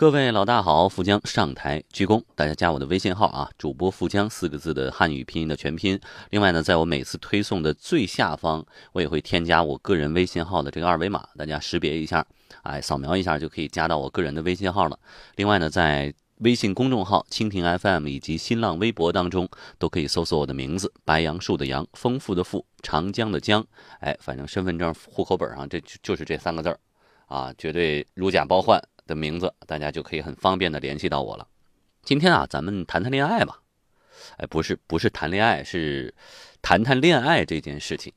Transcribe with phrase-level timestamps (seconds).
[0.00, 6.00] 各位老大好，富江上台鞠躬，大家加我的微信号啊，主播富江四个字的汉语拼音的全拼。
[6.30, 12.26] 另外呢，在我每次推送的最下方，我也会添加我个人微信号的这个二维码，大家识别一下，
[12.62, 14.98] 哎，扫描一下就可以加到我个人的微信号了。
[15.36, 19.46] 另外呢，在微信公众号、蜻蜓 FM 以及新浪微博当中，
[19.78, 23.62] 都可以搜索我的名字：白杨树的杨，丰富的富，长江的江。
[23.98, 26.80] 哎，反正身份证、户口本上这就是这三个字儿，
[27.26, 28.82] 啊，绝对如假包换。
[29.10, 31.46] 的名字，大家就可以很方便的联系到我了。
[32.04, 33.60] 今天啊，咱们谈谈恋爱吧。
[34.36, 36.14] 哎，不是，不是谈恋爱，是
[36.62, 38.12] 谈谈恋爱这件事情。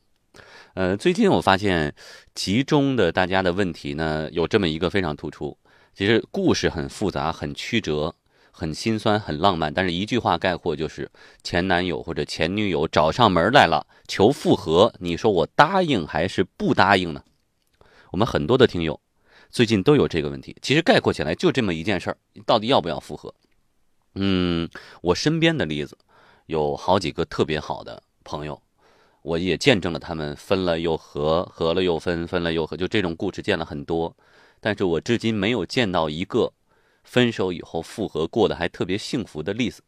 [0.75, 1.93] 呃，最近我发现
[2.35, 5.57] 集中的大家的问题呢，有这么一个非常突出。
[5.93, 8.15] 其实故事很复杂，很曲折，
[8.51, 9.73] 很心酸，很浪漫。
[9.73, 11.11] 但是一句话概括就是
[11.43, 17.23] 前男友或者前女友找上门来了，求复合，你说我答应还是不答应呢？
[18.11, 18.99] 我们很多的听友。
[19.53, 23.31] 最近都有这个问题，其实概括起来就这么一件事儿，到底要不要复合？
[24.15, 24.67] 嗯，
[24.99, 25.95] 我身边的例子
[26.47, 28.59] 有好几个特别好的朋友，
[29.21, 34.17] 我也见证了他们分了又合，合了又分，分了又合，就这种故事见了很多，
[34.59, 36.51] 但是我至今没有见到一个
[37.03, 39.83] 分手以后复合过得还特别幸福的例子，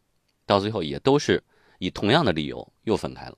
[0.45, 1.43] 到最后也都是
[1.79, 3.35] 以同样的理由又分开了。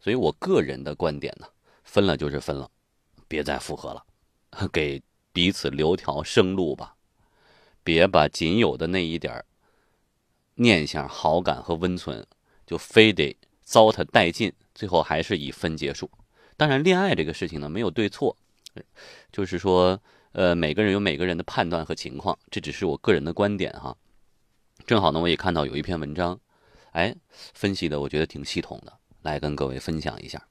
[0.00, 1.46] 所以我个人的观点呢，
[1.84, 2.66] 分了就是分了，
[3.28, 4.02] 别再复合了，
[4.72, 5.02] 给。
[5.36, 6.94] 彼此留条生路吧，
[7.84, 9.44] 别把仅有的那一点
[10.54, 12.26] 念想、好感和温存，
[12.66, 16.10] 就非得糟蹋殆尽，最后还是以分结束。
[16.56, 18.34] 当然，恋爱这个事情呢，没有对错，
[19.30, 20.00] 就是说，
[20.32, 23.94] 呃，每个人有每个人的判断和情况，这只是我个人的观点哈。
[24.86, 26.40] 正好呢，我也看到有一篇文章，
[26.92, 27.14] 哎，
[27.52, 30.42] 分析的我觉得挺系统的，来跟各位分享一下。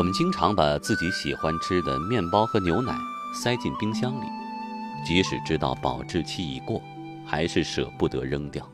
[0.00, 2.98] 我们经常把自己喜欢吃的面包和牛奶
[3.34, 4.24] 塞进冰箱里，
[5.06, 6.80] 即使知道保质期已过，
[7.26, 8.66] 还是舍不得扔掉。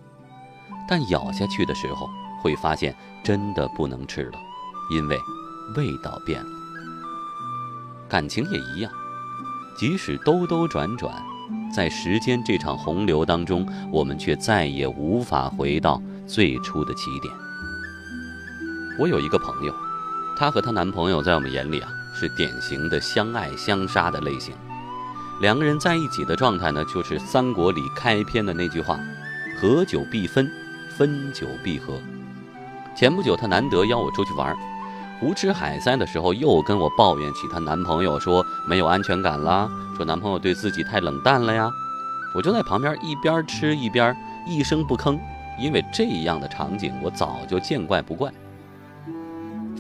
[0.89, 2.09] 但咬下去的时候，
[2.41, 2.95] 会发现
[3.25, 4.39] 真的不能吃了，
[4.89, 5.19] 因为
[5.77, 6.49] 味道变了。
[8.09, 8.93] 感情也一样，
[9.77, 11.13] 即使兜兜转转，
[11.75, 17.35] 在时间这场洪流当中，我们却再也无法回到最初的起点。
[18.97, 19.86] 我有一个朋友。
[20.37, 24.55] 她和她男朋友在我们眼里啊，是典型的相爱相杀的类型。
[25.41, 28.99] 两个人在一起的状态呢，就是三国里开篇的那句话
[29.61, 30.51] ：“合久必分，
[30.97, 31.99] 分久必合。”
[32.97, 34.57] 前不久她难得邀我出去玩，
[35.21, 41.71] 胡吃海塞的时候，又跟我抱怨起她男朋友说没有安全感啦，说男朋友对自己太冷淡了呀。
[42.35, 44.15] 我就在旁边一边吃一边
[44.47, 45.19] 一声不吭，
[45.59, 48.31] 因为这样的场景我早就见怪不怪。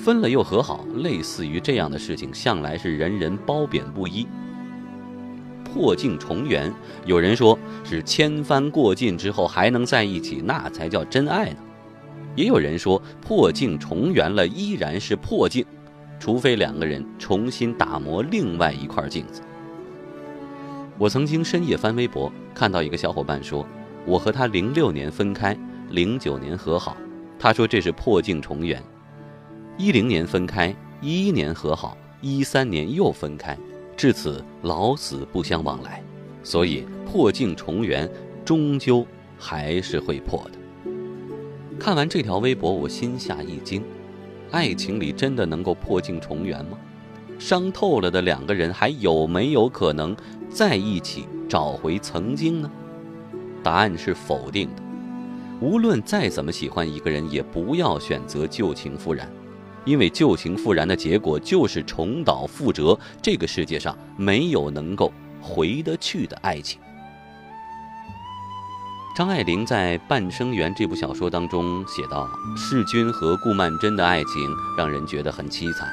[0.07, 4.25] 分了又和好，类似于这样的事情，向来是人人褒贬不一。
[5.65, 6.73] 破镜重圆，
[7.07, 11.57] 有人说是千帆过尽之后还能在一起，那才叫真爱呢。
[12.37, 15.67] 也有人说破镜重圆了依然是破镜，
[16.21, 19.43] 除非两个人重新打磨另外一块镜子。
[20.99, 23.67] 我曾经深夜翻微博，看到一个小伙伴说，
[24.07, 25.59] 我和他零六年分开，
[25.91, 26.97] 零九年和好，
[27.41, 28.81] 他说这是破镜重圆。
[29.79, 33.57] 一零年分开，一一年和好，一三年又分开，
[33.95, 36.03] 至此老死不相往来。
[36.43, 38.11] 所以破镜重圆，
[38.43, 39.07] 终究
[39.39, 40.91] 还是会破的。
[41.79, 43.83] 看完这条微博，我心下一惊：
[44.51, 46.79] 爱情里真的能够破镜重圆吗？
[47.39, 50.17] 伤透了的两个人，还有没有可能
[50.49, 52.71] 在一起找回曾经呢？
[53.63, 54.83] 答案是否定的。
[55.61, 59.31] 无论再怎么喜欢一个人，也不要选择旧情复燃。
[59.87, 62.99] 因为旧情复燃的结果就是重蹈覆辙。
[63.23, 65.11] 这个世界上没有能够
[65.41, 66.79] 回得去的爱情。
[69.17, 75.89] 张爱玲在《半生缘》这部小说当中写道：“世钧和顾曼桢的爱情让人觉得很凄惨，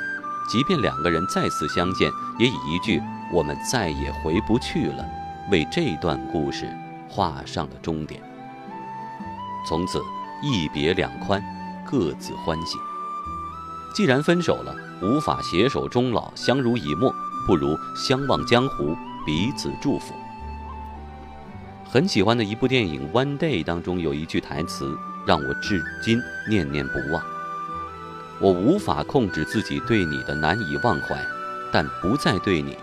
[0.50, 3.02] 即便两个人再次相见，也以一句
[3.32, 5.06] ‘我们再也回不去了’
[5.50, 6.70] 为这段故事
[7.08, 8.22] 画上了终点。
[9.66, 10.02] 从此
[10.42, 11.42] 一别两宽，
[11.90, 12.78] 各自欢喜。”
[13.94, 17.14] 既然分手了，无法携手终老、相濡以沫，
[17.46, 20.16] 不如相忘江湖，彼此祝福。
[21.86, 24.98] 很喜欢的一部电影《One Day》当中有一句台词，
[25.28, 26.20] 让我至今
[26.50, 27.24] 念念不忘。
[28.40, 31.24] 我无法控制自己对你的难以忘怀，
[31.72, 32.76] 但不再对你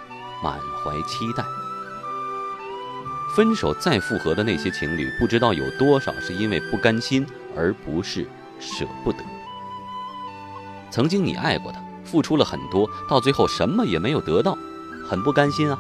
[0.45, 1.45] 满怀期待。
[3.35, 8.29] 分手再复合的那些情侣，不知道有多少是因为不甘心，而不是
[8.61, 9.19] 舍不得。
[10.91, 14.57] 曾经你爱过他，付出了很多，到最后什么也没有得到，
[15.09, 15.79] 很不甘心啊。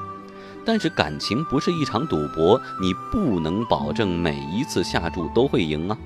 [0.65, 5.97] 但是感情不是一场赌博，你不能保证每一次下注都会赢啊。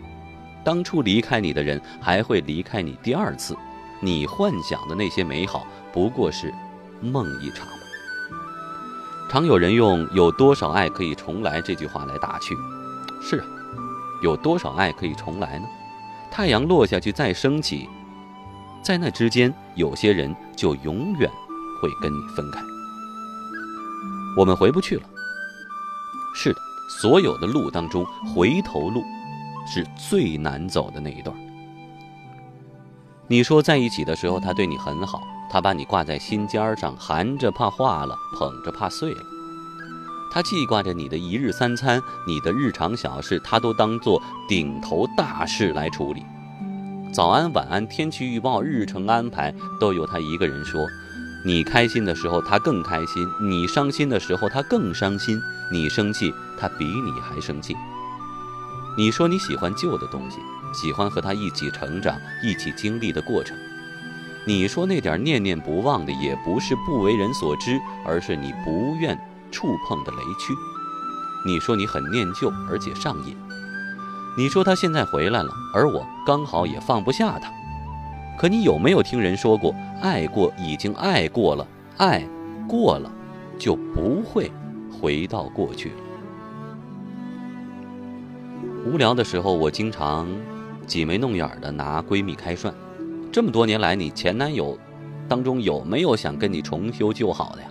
[0.64, 3.54] 当初离开你的人还会离开你第二次，
[4.00, 6.54] 你幻想的那些美好不过是
[7.02, 7.66] 梦一场。
[9.28, 12.54] 常有人用“有多少爱可以重来”这句话来打趣。
[13.20, 13.46] 是啊，
[14.22, 15.66] 有多少爱可以重来呢？
[16.30, 17.88] 太阳落下去再升起，
[18.84, 21.30] 在那之间，有些人就永远
[21.80, 22.60] 会跟你分开。
[24.36, 25.02] 我们回不去了。
[26.34, 26.60] 是的，
[27.00, 28.04] 所有的路当中，
[28.34, 29.02] 回头路
[29.66, 31.34] 是最难走的那一段。
[33.26, 39.22] 你说在一起的时候，他对你很好，他把你挂在心尖上，含着怕化了，捧着怕碎了。
[40.30, 46.22] 他记挂着你的一日三餐，你的日常小事，他都当做顶头大事来处理。
[47.14, 50.84] 早安晚安，天气预报，日程安排，都由他一个人说。
[51.44, 55.38] 你开心的时候，他更开心；你伤心的时候，他更伤心；
[55.70, 57.72] 你生气，他比你还生气。
[58.98, 60.38] 你说你喜欢旧的东西，
[60.72, 63.56] 喜欢和他一起成长、一起经历的过程。
[64.44, 69.16] 你说那点念念不忘的，也不是不为人所知，而是你不愿
[69.52, 70.52] 触碰的雷区。
[71.46, 73.36] 你说你很念旧，而且上瘾。
[74.36, 77.52] 你说他现在回来了，而我刚好也放不下他。
[78.36, 79.72] 可你有没有听人说过，
[80.02, 81.64] 爱过已经爱过了，
[81.98, 82.26] 爱
[82.66, 83.08] 过了
[83.56, 84.50] 就不会
[84.90, 85.92] 回到过去。
[88.84, 90.26] 无聊的时候，我经常
[90.84, 92.74] 挤眉弄眼的拿闺蜜开涮。
[93.30, 94.76] 这么多年来，你前男友
[95.28, 97.68] 当中有没有想跟你重修旧好的呀？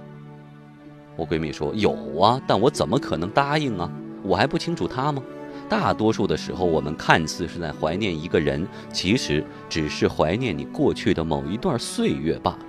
[1.18, 3.92] 我闺蜜说有啊，但我怎么可能答应啊？
[4.24, 5.21] 我还不清楚他吗？
[5.69, 12.60] 大多数的时候，我们看似是在怀念一个人，其实只是怀念你过去的某一段岁月罢了，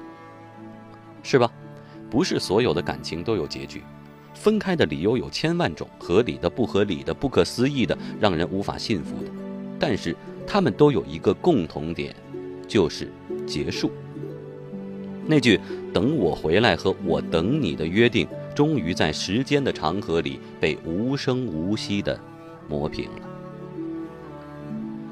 [1.23, 1.51] 是吧？
[2.11, 3.83] 不是所有的感情都有结局，
[4.35, 9.31] 分开的理由有千万种，合理的、不合理的、不可思议的、让人无法信服的，
[9.79, 12.15] 但是他们都有一个共同点，
[12.69, 13.11] 就是
[13.47, 13.91] 结束。
[15.27, 15.59] 那句
[15.93, 22.19] “等我回来”和我等你的约定，终于在时间的长河里被无声无息的。
[22.69, 23.23] 磨平了。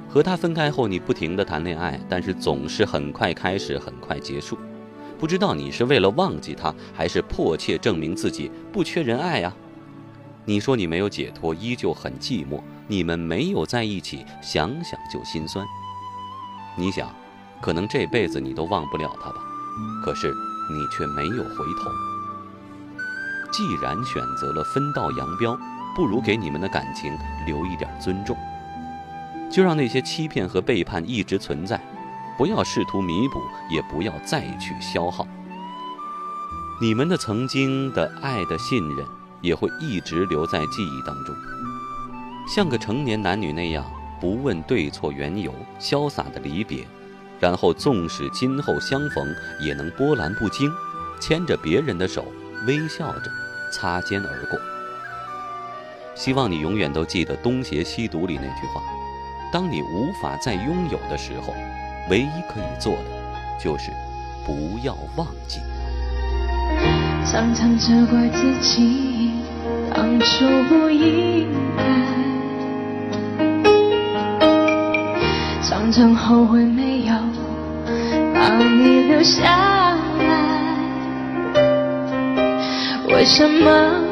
[0.08, 4.58] 和他分开后，你不停的谈恋爱，但是总是很快开始，很快结束。
[5.18, 9.52] 不知道你是为了忘记他，还是迫切证明自己不缺人爱呀？
[10.44, 12.60] 你说你没有解脱，依旧很寂寞。
[12.88, 15.64] 你们没有在一起，想想就心酸。
[16.76, 17.08] 你想，
[17.62, 19.36] 可能这辈子你都忘不了他吧？
[20.04, 21.90] 可是你却没有回头。
[23.50, 25.58] 既然选择了分道扬镳。
[25.94, 27.16] 不如给你们的感情
[27.46, 28.36] 留一点尊重，
[29.50, 31.80] 就让那些欺骗和背叛一直存在，
[32.36, 33.40] 不要试图弥补，
[33.70, 35.26] 也不要再去消耗。
[36.80, 39.06] 你们的曾经的爱的信任
[39.40, 41.34] 也会一直留在记忆当中，
[42.48, 43.84] 像个成年男女那样，
[44.20, 46.84] 不问对错缘由，潇洒的离别，
[47.38, 50.72] 然后纵使今后相逢，也能波澜不惊，
[51.20, 52.24] 牵着别人的手，
[52.66, 53.30] 微笑着
[53.72, 54.58] 擦肩而过。
[56.14, 58.82] 希望你永远都记得《东邪西毒》里那句话：
[59.52, 61.52] 当你无法再拥有的时候，
[62.10, 63.04] 唯一可以做的
[63.62, 63.90] 就是
[64.46, 65.60] 不要忘记。
[67.24, 69.30] 常常责怪自己
[69.94, 71.82] 当初不应该，
[75.62, 77.14] 常常后悔没有
[78.34, 80.76] 把你留下来。
[83.08, 84.11] 为什么？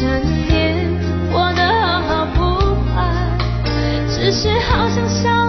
[0.00, 0.88] 这一年
[1.30, 1.62] 过得
[2.08, 2.58] 好不好？
[2.64, 3.04] 不坏，
[4.08, 5.39] 只是好像少。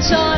[0.00, 0.29] canción.